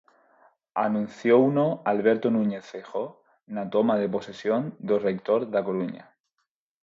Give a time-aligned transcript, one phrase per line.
[0.85, 3.09] Anunciouno Alberto Núñez Feijóo
[3.55, 6.05] na toma de posesión do reitor da Coruña.